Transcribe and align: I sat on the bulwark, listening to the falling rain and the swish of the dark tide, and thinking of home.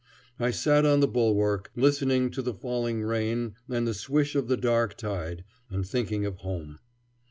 I 0.39 0.49
sat 0.49 0.83
on 0.83 0.99
the 0.99 1.07
bulwark, 1.07 1.69
listening 1.75 2.31
to 2.31 2.41
the 2.41 2.55
falling 2.55 3.03
rain 3.03 3.53
and 3.69 3.87
the 3.87 3.93
swish 3.93 4.33
of 4.33 4.47
the 4.47 4.57
dark 4.57 4.97
tide, 4.97 5.43
and 5.69 5.87
thinking 5.87 6.25
of 6.25 6.37
home. 6.37 6.79